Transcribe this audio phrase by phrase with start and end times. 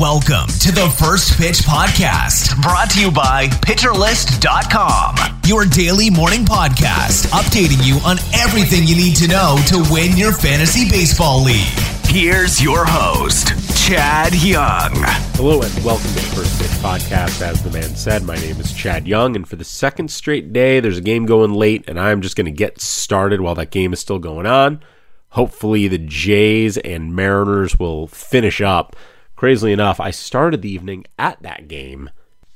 [0.00, 5.14] Welcome to the First Pitch Podcast, brought to you by PitcherList.com,
[5.46, 10.32] your daily morning podcast, updating you on everything you need to know to win your
[10.32, 11.78] fantasy baseball league.
[12.06, 13.48] Here's your host,
[13.86, 14.90] Chad Young.
[15.36, 17.40] Hello and welcome to the First Pitch Podcast.
[17.40, 20.80] As the man said, my name is Chad Young, and for the second straight day,
[20.80, 23.92] there's a game going late, and I'm just going to get started while that game
[23.92, 24.82] is still going on.
[25.28, 28.96] Hopefully, the Jays and Mariners will finish up
[29.36, 32.08] Crazily enough, I started the evening at that game,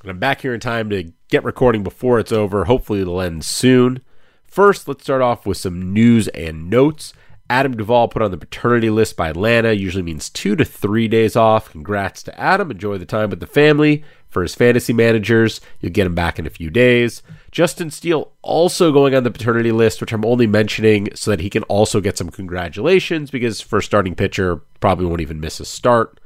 [0.02, 2.64] and I'm back here in time to get recording before it's over.
[2.64, 4.00] Hopefully, it'll end soon.
[4.44, 7.12] First, let's start off with some news and notes.
[7.50, 9.72] Adam Duvall put on the paternity list by Atlanta.
[9.72, 11.70] Usually means two to three days off.
[11.70, 12.70] Congrats to Adam.
[12.70, 14.04] Enjoy the time with the family.
[14.28, 17.22] For his fantasy managers, you'll get him back in a few days.
[17.50, 21.48] Justin Steele also going on the paternity list, which I'm only mentioning so that he
[21.48, 26.20] can also get some congratulations because for starting pitcher, probably won't even miss a start.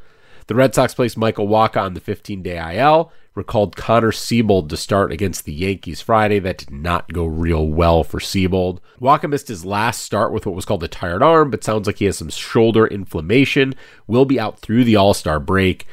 [0.52, 4.76] The Red Sox placed Michael Wacha on the 15 day IL, recalled Connor Seabold to
[4.76, 6.40] start against the Yankees Friday.
[6.40, 8.80] That did not go real well for Seabold.
[9.00, 12.00] Wacha missed his last start with what was called a tired arm, but sounds like
[12.00, 13.74] he has some shoulder inflammation.
[14.06, 15.86] Will be out through the All Star break.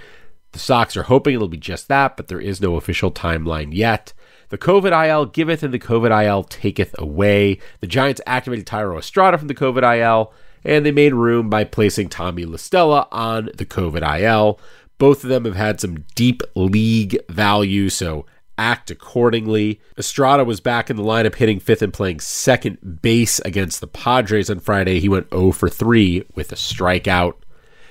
[0.52, 4.12] The Sox are hoping it'll be just that, but there is no official timeline yet.
[4.50, 7.60] The COVID IL giveth and the COVID IL taketh away.
[7.80, 10.34] The Giants activated Thairo Estrada from the COVID IL
[10.64, 14.60] and they made room by placing Tommy La Stella on the COVID IL.
[14.98, 18.26] Both of them have had some deep league value, so
[18.58, 19.80] act accordingly.
[19.98, 24.50] Estrada was back in the lineup hitting fifth and playing second base against the Padres
[24.50, 25.00] on Friday.
[25.00, 27.36] He went 0 for 3 with a strikeout.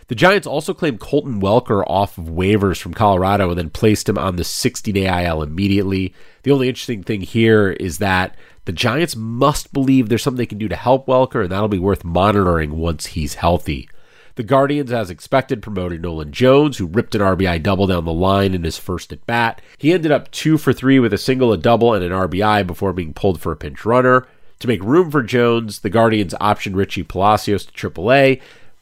[0.09, 4.17] The Giants also claimed Colton Welker off of waivers from Colorado and then placed him
[4.17, 6.15] on the 60 day IL immediately.
[6.43, 8.34] The only interesting thing here is that
[8.69, 11.79] the Giants must believe there's something they can do to help Welker, and that'll be
[11.79, 13.89] worth monitoring once he's healthy.
[14.34, 18.53] The Guardians, as expected, promoted Nolan Jones, who ripped an RBI double down the line
[18.53, 19.62] in his first at bat.
[19.78, 22.93] He ended up two for three with a single, a double, and an RBI before
[22.93, 24.27] being pulled for a pinch runner.
[24.59, 28.39] To make room for Jones, the Guardians optioned Richie Palacios to AAA,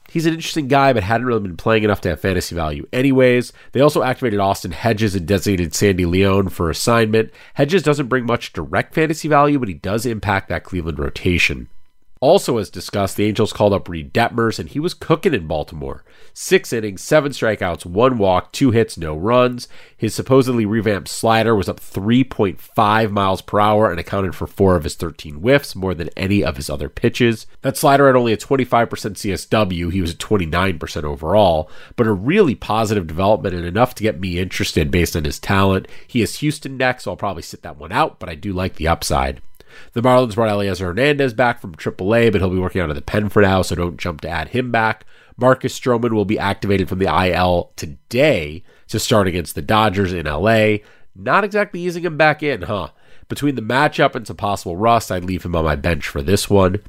[0.09, 2.87] He's an interesting guy, but hadn't really been playing enough to have fantasy value.
[2.93, 7.31] Anyways, they also activated Austin Hedges and designated Sandy León for assignment.
[7.55, 11.69] Hedges doesn't bring much direct fantasy value, but he does impact that Cleveland rotation.
[12.21, 16.03] Also, as discussed, the Angels called up Reid Detmers, and he was cooking in Baltimore.
[16.33, 19.69] Six innings, seven strikeouts, one walk, two hits, no runs.
[19.95, 24.85] His supposedly revamped slider was up 3.5 miles per hour and accounted for four of
[24.85, 27.47] his 13 whiffs, more than any of his other pitches.
[27.61, 32.55] That slider had only a 25% CSW, he was at 29% overall, but a really
[32.55, 35.87] positive development and enough to get me interested based on his talent.
[36.07, 38.77] He is Houston next, so I'll probably sit that one out, but I do like
[38.77, 39.43] the upside.
[39.93, 43.03] The Marlins brought Elieser Hernandez back from AAA, but he'll be working out of the
[43.03, 45.05] pen for now, so don't jump to add him back.
[45.37, 50.27] Marcus Stroman will be activated from the IL today to start against the Dodgers in
[50.27, 50.79] LA.
[51.15, 52.91] Not exactly easing him back in, huh?
[53.29, 56.49] Between the matchup and some possible rust, I'd leave him on my bench for this
[56.49, 56.81] one.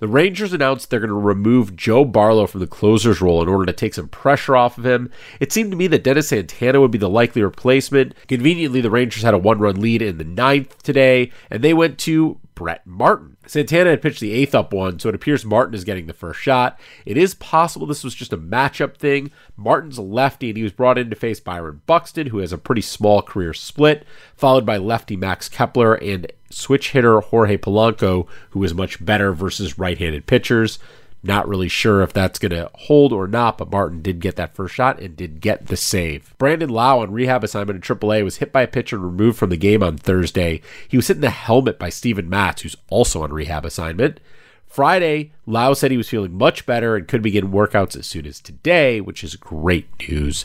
[0.00, 3.66] The Rangers announced they're going to remove Joe Barlow from the closer's role in order
[3.66, 5.10] to take some pressure off of him.
[5.40, 8.14] It seemed to me that Dennis Santana would be the likely replacement.
[8.28, 11.98] Conveniently, the Rangers had a one run lead in the ninth today, and they went
[12.00, 13.37] to Brett Martin.
[13.48, 16.38] Santana had pitched the eighth up one, so it appears Martin is getting the first
[16.38, 16.78] shot.
[17.06, 19.30] It is possible this was just a matchup thing.
[19.56, 22.58] Martin's a lefty, and he was brought in to face Byron Buxton, who has a
[22.58, 24.06] pretty small career split,
[24.36, 29.78] followed by lefty Max Kepler and switch hitter Jorge Polanco, who is much better versus
[29.78, 30.78] right handed pitchers.
[31.22, 34.54] Not really sure if that's going to hold or not, but Martin did get that
[34.54, 36.32] first shot and did get the save.
[36.38, 39.50] Brandon Lowe on rehab assignment in AAA was hit by a pitcher and removed from
[39.50, 40.60] the game on Thursday.
[40.86, 44.20] He was hit in the helmet by Steven Matz, who's also on rehab assignment.
[44.68, 48.40] Friday, Lowe said he was feeling much better and could begin workouts as soon as
[48.40, 50.44] today, which is great news.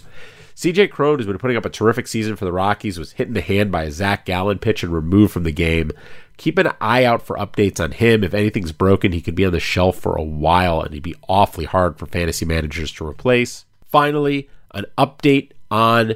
[0.56, 3.34] CJ Cron has been putting up a terrific season for the Rockies, was hit in
[3.34, 5.92] the hand by a Zac Gallen pitch and removed from the game.
[6.38, 8.24] Keep an eye out for updates on him.
[8.24, 11.16] If anything's broken, he could be on the shelf for a while and he'd be
[11.28, 13.66] awfully hard for fantasy managers to replace.
[13.86, 16.14] Finally, an update on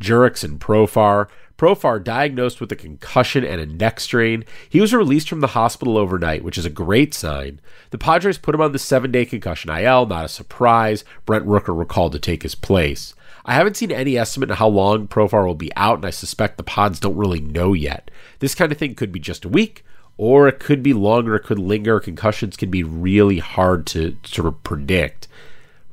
[0.00, 1.28] Jurickson Profar.
[1.58, 4.44] Profar diagnosed with a concussion and a neck strain.
[4.68, 7.60] He was released from the hospital overnight, which is a great sign.
[7.90, 11.04] The Padres put him on the seven day concussion IL, not a surprise.
[11.26, 13.12] Brent Rooker recalled to take his place.
[13.48, 16.58] I haven't seen any estimate on how long Profar will be out, and I suspect
[16.58, 18.10] the pods don't really know yet.
[18.40, 19.86] This kind of thing could be just a week,
[20.18, 21.98] or it could be longer, it could linger.
[21.98, 25.28] Concussions can be really hard to sort of predict.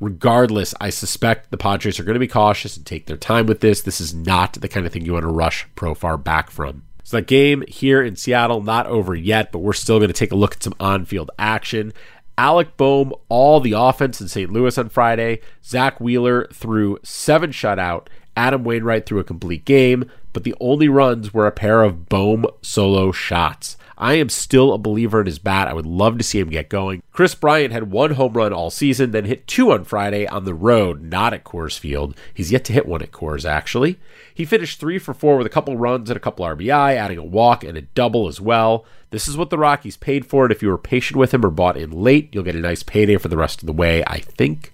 [0.02, 3.62] Regardless, I suspect the Padres are going to be cautious and take their time with
[3.62, 3.81] this.
[3.81, 6.84] This is not the kind of thing you want to rush Profar back from.
[7.06, 10.34] So that game here in Seattle not over yet, but we're still going to take
[10.34, 11.94] a look at some on-field action.
[12.37, 14.51] Alec Bohm, all the offense in St.
[14.51, 15.39] Louis on Friday.
[15.63, 18.07] Zack Wheeler threw seven shutout.
[18.35, 22.45] Adam Wainwright threw a complete game, but the only runs were a pair of Bohm
[22.61, 23.77] solo shots.
[23.97, 25.68] I am still a believer in his bat.
[25.68, 27.01] I would love to see him get going.
[27.13, 30.53] Kris Bryant had one home run all season, then hit two on Friday on the
[30.53, 32.15] road, not at Coors Field.
[32.33, 33.97] He's yet to hit one at Coors, actually.
[34.33, 37.24] He finished three for four with a couple runs and a couple RBI, adding a
[37.24, 38.86] walk and a double as well.
[39.12, 40.51] This is what the Rockies paid for it.
[40.51, 43.15] If you were patient with him or bought in late, you'll get a nice payday
[43.18, 44.74] for the rest of the way, I think.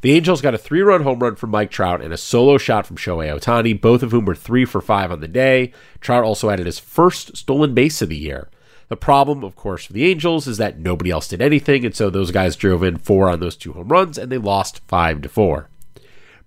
[0.00, 2.86] The Angels got a three run home run from Mike Trout and a solo shot
[2.86, 5.72] from Shohei Ohtani, both of whom were three for five on the day.
[6.00, 8.48] Trout also added his first stolen base of the year.
[8.88, 12.08] The problem, of course, for the Angels is that nobody else did anything, and so
[12.08, 15.28] those guys drove in four on those two home runs, and they lost five to
[15.28, 15.68] four.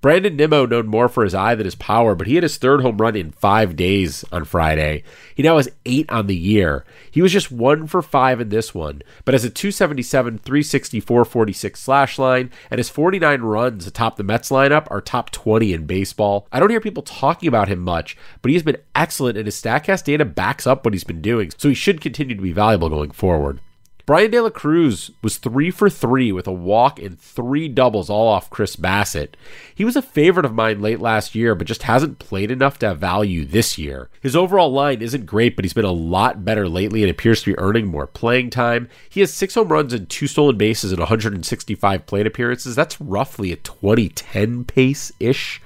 [0.02, 2.82] Brandon Nimmo, known more for his eye than his power, but he had his third
[2.82, 5.04] home run in five days on Friday.
[5.36, 6.86] He now has eight on the year.
[7.12, 11.80] He was just one for five in this one, but has a 277, 364, 46
[11.80, 16.48] slash line, and his 49 runs atop the Mets lineup are top 20 in baseball.
[16.50, 20.06] I don't hear people talking about him much, but he's been excellent, and his StatCast
[20.06, 23.12] data backs up what he's been doing, so he should continue to be valuable going
[23.12, 23.60] forward.
[24.10, 28.28] Bryan De La Cruz was three for three with a walk and three doubles, all
[28.28, 29.36] off Chris Bassitt.
[29.76, 32.88] He was a favorite of mine late last year, but just hasn't played enough to
[32.88, 34.10] have value this year.
[34.20, 37.52] His overall line isn't great, but he's been a lot better lately and appears to
[37.52, 38.90] be earning more playing time.
[39.08, 42.76] He has six home runs and two stolen bases in 165 plate appearances.
[42.76, 45.62] That's roughly a 2010 pace ish.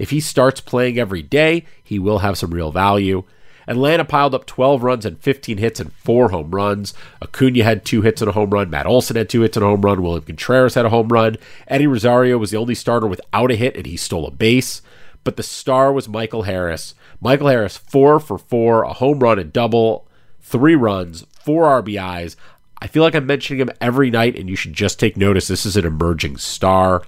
[0.00, 3.22] If he starts playing every day, he will have some real value.
[3.66, 6.94] Atlanta piled up 12 runs and 15 hits and four home runs.
[7.22, 8.70] Acuna had two hits and a home run.
[8.70, 10.02] Matt Olson had two hits and a home run.
[10.02, 11.36] William Contreras had a home run.
[11.68, 14.82] Eddie Rosario was the only starter without a hit, and he stole a base.
[15.24, 16.94] But the star was Michael Harris.
[17.20, 20.06] Michael Harris, four for four, a home run, a double,
[20.40, 22.36] three runs, four RBIs.
[22.82, 25.48] I feel like I'm mentioning him every night, and you should just take notice.
[25.48, 27.02] This is an emerging star.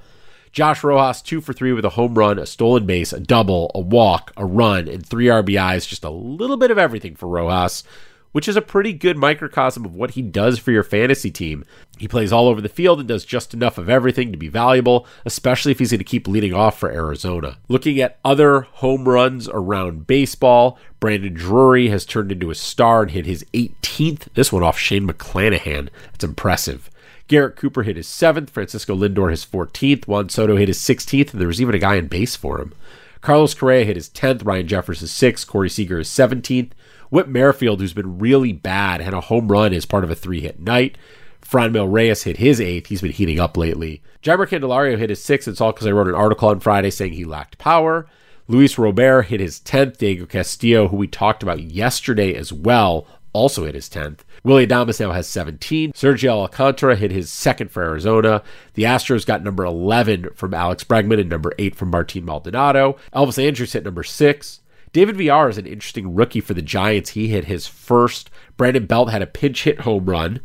[0.57, 3.79] Josh Rojas, two for three with a home run, a stolen base, a double, a
[3.79, 5.87] walk, a run, and three RBIs.
[5.87, 7.85] Just a little bit of everything for Rojas,
[8.33, 11.63] which is a pretty good microcosm of what he does for your fantasy team.
[11.99, 15.07] He plays all over the field and does just enough of everything to be valuable,
[15.27, 17.59] especially if he's going to keep leading off for Arizona.
[17.69, 23.11] Looking at other home runs around baseball, Brandon Drury has turned into a star and
[23.11, 25.91] hit his 18th, this one off Shane McClanahan.
[26.13, 26.89] That's impressive.
[27.29, 31.41] Garrett Cooper hit his seventh, Francisco Lindor his 14th, Juan Soto hit his 16th, and
[31.41, 32.73] there was even a guy in base for him.
[33.21, 36.71] Carlos Correa hit his 10th, Ryan Jeffers his 6th, Corey Seager his 17th.
[37.11, 40.41] Whit Merrifield, who's been really bad, had a home run as part of a three
[40.41, 40.97] hit night.
[41.41, 42.87] Franmil Reyes hit his eighth.
[42.89, 44.03] He's been heating up lately.
[44.23, 45.47] Jeimer Candelario hit his sixth.
[45.47, 48.07] It's all because I wrote an article on Friday saying he lacked power.
[48.49, 49.99] Luis Robert hit his 10th.
[49.99, 53.07] Diego Castillo, who we talked about yesterday as well,
[53.37, 54.21] also hit his 10th.
[54.43, 55.93] Willy Adames now has 17.
[55.93, 58.43] Sergio Alcantara hit his second for Arizona.
[58.75, 62.97] The Astros got number 11 from Alex Bregman and number 8 from Martin Maldonado.
[63.15, 64.61] Elvis Andrus hit number 6.
[64.93, 67.11] David Villar is an interesting rookie for the Giants.
[67.11, 68.31] He hit his first.
[68.57, 70.41] Brandon Belt had a pinch hit home run.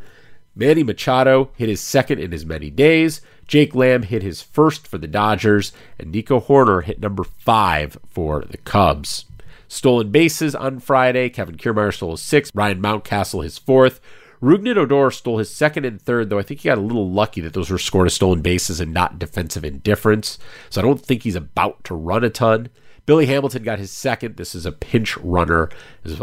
[0.56, 3.22] Manny Machado hit his second in as many days.
[3.48, 5.72] Jake Lamb hit his first for the Dodgers.
[5.98, 9.26] And Nico Hoerner hit number 5 for the Cubs.
[9.72, 11.30] Stolen bases on Friday.
[11.30, 12.52] Kevin Kiermaier stole his sixth.
[12.54, 14.02] Ryan Mountcastle his fourth.
[14.42, 17.40] Rougned Odor stole his second and third, though I think he got a little lucky
[17.40, 20.38] that those were scored as stolen bases and not defensive indifference.
[20.70, 22.68] So I don't think he's about to run a ton.
[23.06, 24.36] Billy Hamilton got his second.
[24.36, 25.70] This is a pinch runner.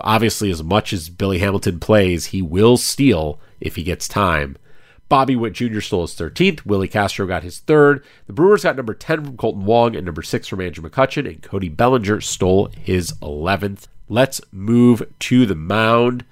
[0.00, 4.58] Obviously, as much as Billy Hamilton plays, he will steal if he gets time.
[5.08, 5.80] Bobby Witt Jr.
[5.80, 6.66] stole his 13th.
[6.66, 8.04] Willi Castro got his third.
[8.26, 11.42] The Brewers got number 10 from Kolten Wong and number 6 from Andrew McCutchen, and
[11.42, 13.86] Cody Bellinger stole his 11th.
[14.08, 16.24] Let's move to the mound.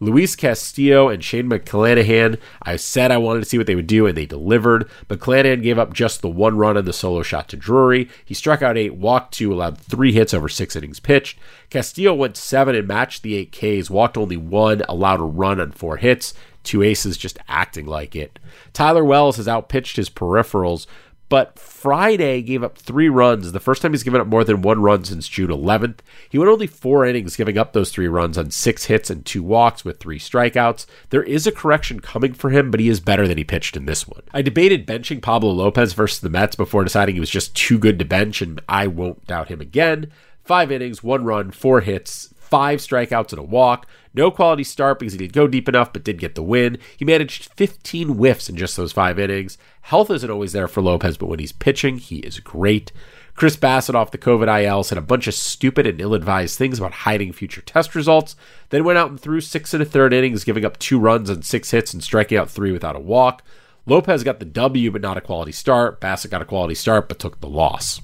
[0.00, 2.38] Luis Castillo and Shane McClanahan.
[2.62, 4.88] I said I wanted to see what they would do, and they delivered.
[5.08, 8.08] McClanahan gave up just the one run on the solo shot to Drury.
[8.24, 11.38] He struck out eight, walked two, allowed three hits over six innings pitched.
[11.70, 15.70] Castillo went seven and matched the eight Ks, walked only one, allowed a run on
[15.72, 16.34] four hits.
[16.64, 18.38] Two aces just acting like it.
[18.72, 20.86] Tyler Wells has outpitched his peripherals,
[21.28, 24.82] but Friday gave up three runs, the first time he's given up more than one
[24.82, 25.98] run since June 11th.
[26.28, 29.42] He went only four innings, giving up those three runs on six hits and two
[29.42, 30.86] walks with three strikeouts.
[31.10, 33.86] There is a correction coming for him, but he is better than he pitched in
[33.86, 34.22] this one.
[34.32, 37.98] I debated benching Pablo Lopez versus the Mets before deciding he was just too good
[37.98, 40.12] to bench, and I won't doubt him again.
[40.44, 43.86] Five innings, one run, four hits, five strikeouts and a walk.
[44.12, 46.78] No quality start because he didn't go deep enough, but did get the win.
[46.96, 49.58] He managed 15 whiffs in just those five innings.
[49.82, 52.92] Health isn't always there for Lopez, but when he's pitching, he is great.
[53.34, 56.78] Chris Bassitt off the COVID IL said a bunch of stupid and ill advised things
[56.78, 58.36] about hiding future test results,
[58.70, 61.44] then went out and threw six and a third innings, giving up two runs and
[61.44, 63.42] six hits and striking out three without a walk.
[63.86, 66.00] Lopez got the W, but not a quality start.
[66.00, 68.00] Bassitt got a quality start, but took the loss.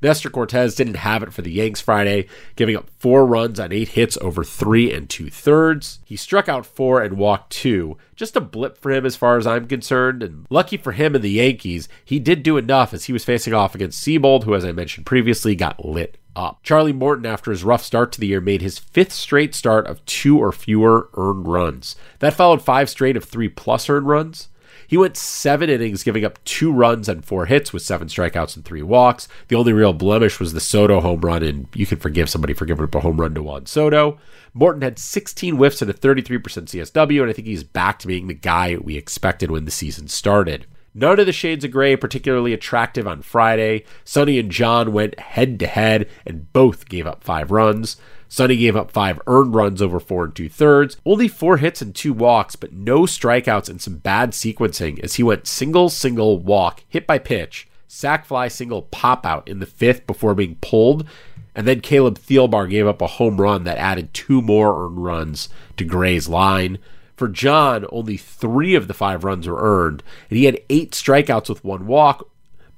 [0.00, 3.88] Nestor Cortes didn't have it for the Yanks Friday, giving up four runs on eight
[3.88, 5.98] hits over three and two thirds.
[6.04, 7.96] He struck out four and walked two.
[8.14, 10.22] Just a blip for him as far as I'm concerned.
[10.22, 13.54] And lucky for him and the Yankees, he did do enough as he was facing
[13.54, 16.62] off against Seabold, who, as I mentioned previously, got lit up.
[16.62, 20.04] Charlie Morton, after his rough start to the year, made his fifth straight start of
[20.04, 21.96] two or fewer earned runs.
[22.20, 24.48] That followed five straight of three plus earned runs.
[24.88, 28.64] He went seven innings, giving up two runs and four hits with seven strikeouts and
[28.64, 29.28] three walks.
[29.48, 32.64] The only real blemish was the Soto home run, and you can forgive somebody for
[32.64, 34.18] giving up a home run to Juan Soto.
[34.54, 38.28] Morton had 16 whiffs and a 33% CSW, and I think he's back to being
[38.28, 40.66] the guy we expected when the season started.
[40.94, 43.84] None of the shades of gray particularly attractive on Friday.
[44.04, 47.98] Sonny and Jon went head to head and both gave up five runs.
[48.28, 51.94] Sonny gave up five earned runs over four and two thirds, only four hits and
[51.94, 56.84] two walks, but no strikeouts and some bad sequencing as he went single, single, walk,
[56.88, 61.08] hit by pitch, sac fly, single, pop out in the fifth before being pulled.
[61.54, 65.48] And then Caleb Thielbar gave up a home run that added two more earned runs
[65.76, 66.78] to Gray's line.
[67.16, 71.48] For Jon, only three of the five runs were earned, and he had eight strikeouts
[71.48, 72.28] with one walk,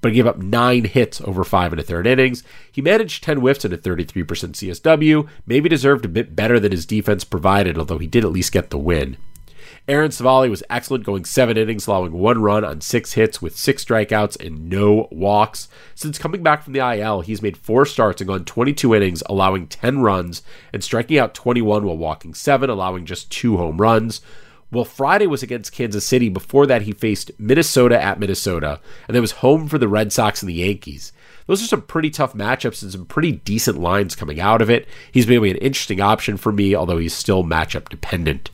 [0.00, 2.42] but he gave up nine hits over five and a third innings.
[2.71, 6.87] He managed 10 whiffs and a 33% CSW, maybe deserved a bit better than his
[6.87, 9.16] defense provided, although he did at least get the win.
[9.88, 13.85] Aaron Civale was excellent, going seven innings, allowing one run on six hits with six
[13.85, 15.69] strikeouts and no walks.
[15.95, 19.66] Since coming back from the IL, he's made four starts and gone 22 innings, allowing
[19.66, 20.42] 10 runs
[20.73, 24.21] and striking out 21 while walking seven, allowing just two home runs.
[24.72, 26.28] Well, Friday was against Kansas City.
[26.28, 30.42] Before that, he faced Minnesota at Minnesota, and then was home for the Red Sox
[30.42, 31.12] and the Yankees.
[31.46, 34.86] Those are some pretty tough matchups and some pretty decent lines coming out of it.
[35.10, 38.50] He's maybe an interesting option for me, although he's still matchup dependent.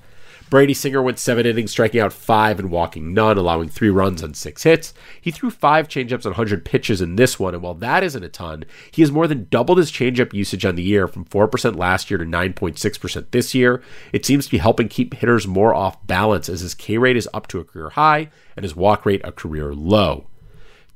[0.48, 4.32] Brady Singer went seven innings, striking out five and walking none, allowing three runs on
[4.32, 4.94] six hits.
[5.20, 8.28] He threw five changeups on 100 pitches in this one, and while that isn't a
[8.28, 12.10] ton, he has more than doubled his changeup usage on the year from 4% last
[12.10, 13.82] year to 9.6% this year.
[14.12, 17.28] It seems to be helping keep hitters more off balance as his K rate is
[17.34, 20.28] up to a career high and his walk rate a career low.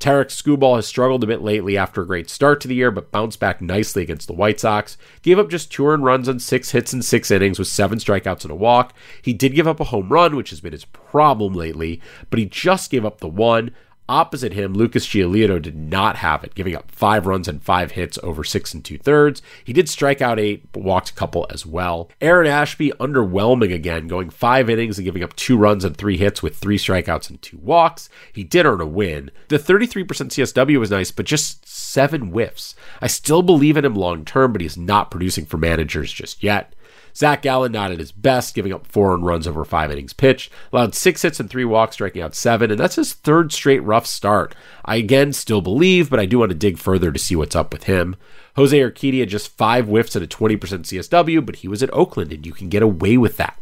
[0.00, 3.11] Tarik Skubal has struggled a bit lately after a great start to the year, but
[3.11, 4.97] bounced back nicely against the White Sox.
[5.21, 8.42] Gave up just two earned runs on six hits in six innings with seven strikeouts
[8.42, 8.95] and a walk.
[9.21, 12.47] He did give up a home run, which has been his problem lately, but he
[12.47, 13.73] just gave up the one.
[14.10, 18.18] Opposite him, Lucas Giolito did not have it, giving up five runs and five hits
[18.24, 19.40] over six and two thirds.
[19.62, 22.10] He did strike out eight, but walked a couple as well.
[22.20, 26.42] Aaron Ashby underwhelming again, going five innings and giving up two runs and three hits
[26.42, 28.08] with three strikeouts and two walks.
[28.32, 29.30] He did earn a win.
[29.46, 32.74] The 33% CSW was nice, but just seven whiffs.
[33.00, 36.74] I still believe in him long term, but he's not producing for managers just yet.
[37.14, 40.94] Zac Gallen not at his best, giving up four runs over five innings pitched, allowed
[40.94, 44.54] six hits and three walks, striking out seven, and that's his third straight rough start.
[44.84, 47.72] I again still believe, but I do want to dig further to see what's up
[47.72, 48.16] with him.
[48.56, 52.32] Jose Urquidy had just five whiffs at a 20% CSW, but he was at Oakland,
[52.32, 53.58] and you can get away with that.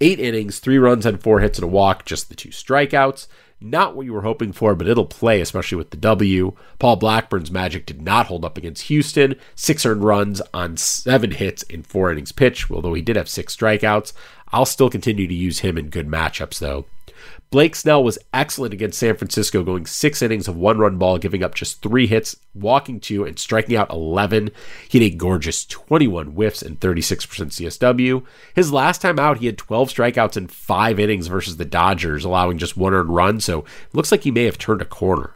[0.00, 3.26] Eight innings, three runs and four hits and a walk, just the two strikeouts.
[3.60, 6.52] Not what you were hoping for, but it'll play, especially with the W.
[6.78, 9.34] Paul Blackburn's magic did not hold up against Houston.
[9.56, 13.56] Six earned runs on seven hits in four innings pitched, although he did have six
[13.56, 14.12] strikeouts.
[14.52, 16.86] I'll still continue to use him in good matchups, though.
[17.50, 21.42] Blake Snell was excellent against San Francisco, going six innings of one run ball, giving
[21.42, 24.50] up just three hits, walking two, and striking out 11.
[24.88, 28.24] He had a gorgeous 21 whiffs and 36% CSW.
[28.54, 32.58] His last time out, he had 12 strikeouts in five innings versus the Dodgers, allowing
[32.58, 35.34] just one earned run, so it looks like he may have turned a corner.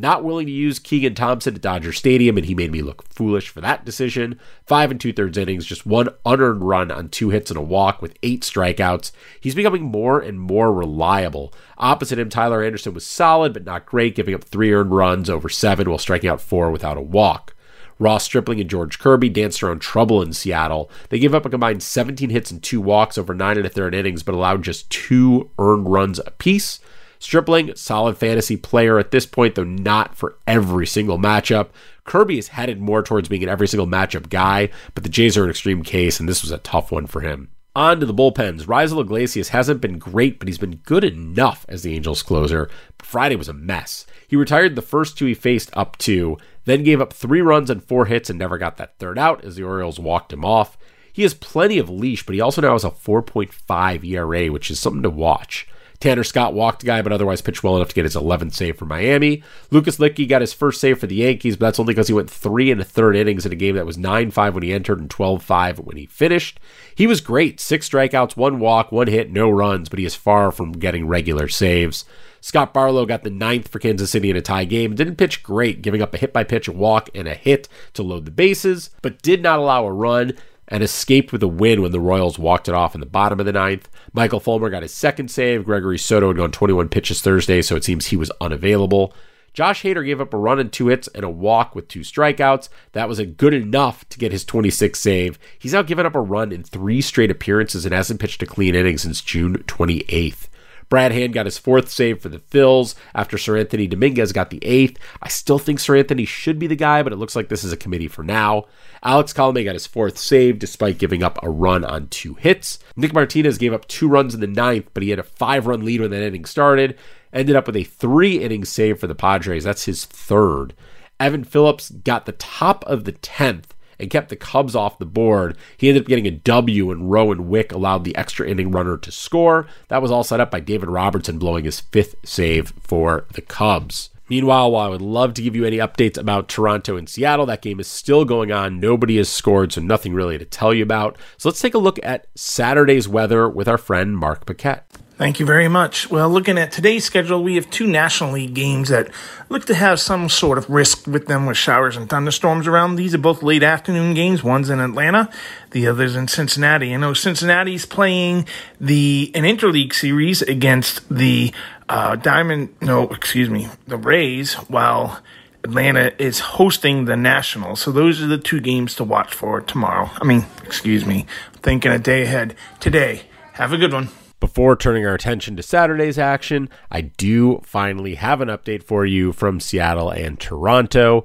[0.00, 3.48] Not willing to use Keegan Thompson at Dodger Stadium, and he made me look foolish
[3.48, 4.38] for that decision.
[4.64, 8.00] Five and two thirds innings, just one unearned run on two hits and a walk
[8.00, 9.10] with eight strikeouts.
[9.40, 11.52] He's becoming more and more reliable.
[11.78, 15.48] Opposite him, Tyler Anderson was solid, but not great, giving up three earned runs over
[15.48, 17.56] seven while striking out four without a walk.
[17.98, 20.88] Ross Stripling and George Kirby danced around trouble in Seattle.
[21.08, 23.96] They gave up a combined 17 hits and two walks over nine and a third
[23.96, 26.78] innings, but allowed just two earned runs apiece.
[27.18, 31.68] Stripling, solid fantasy player at this point, though not for every single matchup.
[32.04, 35.44] Kirby is headed more towards being an every single matchup guy, but the Jays are
[35.44, 37.48] an extreme case, and this was a tough one for him.
[37.76, 38.64] On to the bullpens.
[38.64, 42.68] Raisel Iglesias hasn't been great, but he's been good enough as the Angels closer.
[42.98, 44.04] Friday was a mess.
[44.26, 47.82] He retired the first two he faced up to, then gave up three runs and
[47.82, 50.76] four hits and never got that third out as the Orioles walked him off.
[51.12, 54.78] He has plenty of leash, but he also now has a 4.5 ERA, which is
[54.80, 55.68] something to watch.
[56.00, 58.76] Tanner Scott walked a guy, but otherwise pitched well enough to get his 11th save
[58.76, 59.42] for Miami.
[59.70, 62.30] Lucas Luetge got his first save for the Yankees, but that's only because he went
[62.30, 65.00] three and a third innings in a game that was 9 5 when he entered
[65.00, 66.60] and 12 5 when he finished.
[66.94, 67.58] He was great.
[67.58, 71.48] Six strikeouts, one walk, one hit, no runs, but he is far from getting regular
[71.48, 72.04] saves.
[72.40, 74.94] Scott Barlow got the ninth for Kansas City in a tie game.
[74.94, 78.04] Didn't pitch great, giving up a hit by pitch, a walk, and a hit to
[78.04, 80.34] load the bases, but did not allow a run
[80.68, 83.46] and escaped with a win when the Royals walked it off in the bottom of
[83.46, 83.88] the ninth.
[84.12, 85.64] Michael Fulmer got his second save.
[85.64, 89.12] Gregory Soto had gone 21 pitches Thursday, so it seems he was unavailable.
[89.54, 92.68] Josh Hader gave up a run and two hits and a walk with two strikeouts.
[92.92, 95.38] That was a good enough to get his 26th save.
[95.58, 98.74] He's now given up a run in three straight appearances and hasn't pitched a clean
[98.74, 100.48] inning since June 28th.
[100.88, 104.98] Brad Hand got his fourth save for the Phils after Seranthony Dominguez got the eighth.
[105.22, 107.76] I still think Seranthony should be the guy, but it looks like this is a
[107.76, 108.64] committee for now.
[109.02, 112.78] Alex Colome got his fourth save despite giving up a run on two hits.
[112.96, 115.84] Nick Martinez gave up two runs in the ninth, but he had a five run
[115.84, 116.98] lead when that inning started.
[117.32, 119.64] Ended up with a three inning save for the Padres.
[119.64, 120.74] That's his third.
[121.20, 125.56] Evan Phillips got the top of the 10th and kept the Cubs off the board.
[125.76, 129.12] He ended up getting a W, and Rowan Wick allowed the extra inning runner to
[129.12, 129.66] score.
[129.88, 134.10] That was all set up by David Robertson blowing his fifth save for the Cubs.
[134.28, 137.62] Meanwhile, while I would love to give you any updates about Toronto and Seattle, that
[137.62, 138.78] game is still going on.
[138.78, 141.16] Nobody has scored, so nothing really to tell you about.
[141.38, 144.84] So let's take a look at Saturday's weather with our friend Mark Paquette.
[145.18, 146.08] Thank you very much.
[146.08, 149.10] Well, looking at today's schedule, we have two National League games that
[149.48, 152.94] look to have some sort of risk with them with showers and thunderstorms around.
[152.94, 154.44] These are both late afternoon games.
[154.44, 155.28] One's in Atlanta,
[155.72, 156.94] the other's in Cincinnati.
[156.94, 158.46] I know Cincinnati's playing
[158.80, 161.52] the an interleague series against the
[161.88, 165.20] uh, Diamond, no, excuse me, the Rays, while
[165.64, 167.80] Atlanta is hosting the Nationals.
[167.80, 170.10] So those are the two games to watch for tomorrow.
[170.22, 172.54] I mean, excuse me, thinking a day ahead.
[172.78, 173.22] Today,
[173.54, 174.10] have a good one.
[174.40, 179.32] Before turning our attention to Saturday's action, I do finally have an update for you
[179.32, 181.24] from Seattle and Toronto.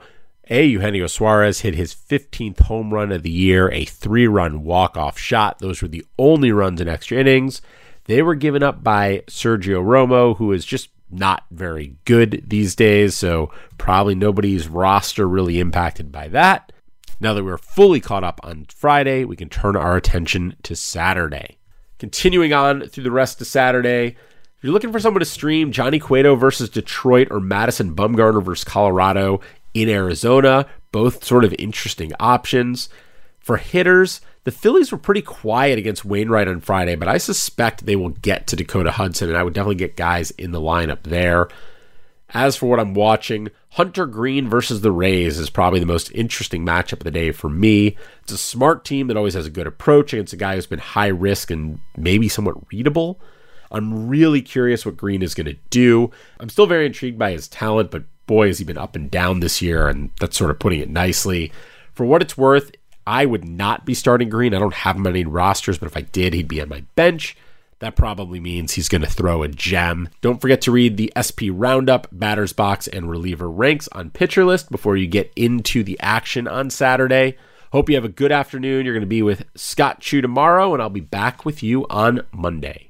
[0.50, 0.66] A.
[0.66, 5.20] Eugenio Suarez hit his 15th home run of the year, a three run walk off
[5.20, 5.60] shot.
[5.60, 7.62] Those were the only runs in extra innings.
[8.06, 13.16] They were given up by Sergio Romo, who is just not very good these days,
[13.16, 16.72] so probably nobody's roster really impacted by that.
[17.20, 21.58] Now that we're fully caught up on Friday, we can turn our attention to Saturday.
[22.04, 26.00] Continuing on through the rest of Saturday, if you're looking for someone to stream Johnny
[26.00, 29.40] Cueto versus Detroit or Madison Bumgarner versus Colorado
[29.74, 32.90] in Arizona, both sort of interesting options.
[33.40, 37.96] For hitters, the Phillies were pretty quiet against Wainwright on Friday, but I suspect they
[37.96, 41.48] will get to Dakota Hudson, and I would definitely get guys in the lineup there.
[42.34, 46.66] As for what I'm watching, Hunter Greene versus the Rays is probably the most interesting
[46.66, 47.96] matchup of the day for me.
[48.24, 50.80] It's a smart team that always has a good approach against a guy who's been
[50.80, 53.20] high risk and maybe somewhat readable.
[53.72, 56.12] I'm really curious what Greene is going to do.
[56.40, 59.40] I'm still very intrigued by his talent, but boy, has he been up and down
[59.40, 61.52] this year, and that's sort of putting it nicely.
[61.94, 62.72] For what it's worth,
[63.06, 64.54] I would not be starting Greene.
[64.54, 66.84] I don't have him on any rosters, but if I did, he'd be on my
[66.96, 67.36] bench.
[67.84, 70.08] That probably means he's going to throw a gem.
[70.22, 74.72] Don't forget to read the SP Roundup, Batters Box, and Reliever Ranks on Pitcher List
[74.72, 77.36] before you get into the action on Saturday.
[77.74, 78.86] Hope you have a good afternoon.
[78.86, 82.22] You're going to be with Scott Chu tomorrow, and I'll be back with you on
[82.32, 82.90] Monday.